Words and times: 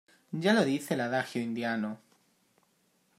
ya 0.33 0.51
lo 0.53 0.65
dice 0.65 0.95
el 0.95 1.01
adagio 1.01 1.43
indiano: 1.43 1.99